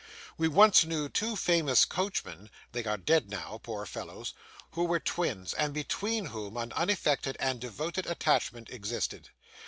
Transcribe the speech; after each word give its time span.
We 0.35 0.47
once 0.47 0.83
knew 0.83 1.09
two 1.09 1.35
famous 1.35 1.85
coachmen 1.85 2.49
(they 2.71 2.83
are 2.85 2.97
dead 2.97 3.29
now, 3.29 3.59
poor 3.61 3.85
fellows) 3.85 4.33
who 4.71 4.85
were 4.85 4.99
twins, 4.99 5.53
and 5.53 5.75
between 5.75 6.25
whom 6.25 6.57
an 6.57 6.73
unaffected 6.73 7.37
and 7.39 7.59
devoted 7.59 8.07
attachment 8.07 8.71
existed. 8.71 9.29